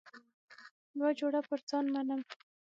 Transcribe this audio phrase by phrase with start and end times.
[0.97, 2.21] یوه جوړه پر ځان منم.